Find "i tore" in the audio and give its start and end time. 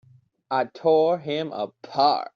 0.49-1.19